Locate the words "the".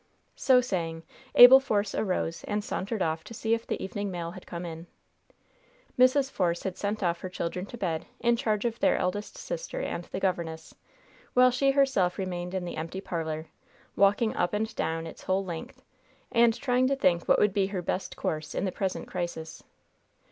3.67-3.79, 10.05-10.19, 12.65-12.77, 18.65-18.71